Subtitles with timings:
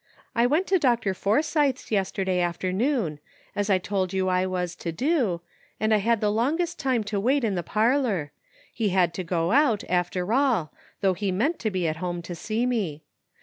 [0.33, 1.13] I went to Dr.
[1.13, 3.19] Forsythe's yesterdaj' afternoon,
[3.55, 5.41] as I told you I was to do,
[5.79, 8.31] and I had the longest time to wait in the parlor—
[8.73, 12.33] he had to go out, after all, though he meant to be at home to
[12.33, 13.03] see me.